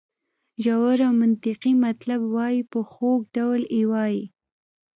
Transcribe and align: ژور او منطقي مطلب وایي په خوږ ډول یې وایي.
ژور 0.63 0.97
او 1.07 1.13
منطقي 1.21 1.71
مطلب 1.85 2.19
وایي 2.35 2.61
په 2.71 2.79
خوږ 2.91 3.19
ډول 3.35 3.61
یې 3.75 3.83
وایي. 3.91 4.21